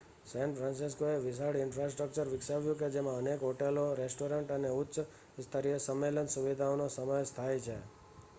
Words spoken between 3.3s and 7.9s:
હોટેલો restaurants અને ઉચ્ચ-સ્તરીય સંમેલન સુવિધાઓનો સમાવેશ થાય છે